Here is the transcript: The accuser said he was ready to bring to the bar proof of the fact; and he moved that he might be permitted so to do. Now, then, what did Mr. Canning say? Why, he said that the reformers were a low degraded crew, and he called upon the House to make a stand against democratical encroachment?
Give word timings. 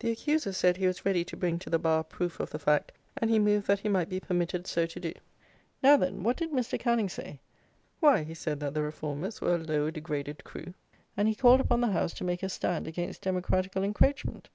The 0.00 0.10
accuser 0.10 0.52
said 0.52 0.76
he 0.76 0.88
was 0.88 1.06
ready 1.06 1.24
to 1.24 1.36
bring 1.36 1.60
to 1.60 1.70
the 1.70 1.78
bar 1.78 2.02
proof 2.02 2.40
of 2.40 2.50
the 2.50 2.58
fact; 2.58 2.90
and 3.16 3.30
he 3.30 3.38
moved 3.38 3.68
that 3.68 3.78
he 3.78 3.88
might 3.88 4.08
be 4.08 4.18
permitted 4.18 4.66
so 4.66 4.86
to 4.86 4.98
do. 4.98 5.12
Now, 5.84 5.96
then, 5.96 6.24
what 6.24 6.36
did 6.36 6.50
Mr. 6.50 6.80
Canning 6.80 7.08
say? 7.08 7.38
Why, 8.00 8.24
he 8.24 8.34
said 8.34 8.58
that 8.58 8.74
the 8.74 8.82
reformers 8.82 9.40
were 9.40 9.54
a 9.54 9.58
low 9.58 9.88
degraded 9.92 10.42
crew, 10.42 10.74
and 11.16 11.28
he 11.28 11.36
called 11.36 11.60
upon 11.60 11.80
the 11.80 11.92
House 11.92 12.12
to 12.14 12.24
make 12.24 12.42
a 12.42 12.48
stand 12.48 12.88
against 12.88 13.22
democratical 13.22 13.84
encroachment? 13.84 14.48